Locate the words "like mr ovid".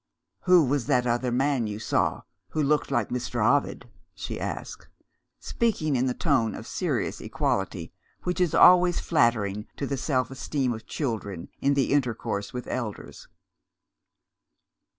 2.89-3.87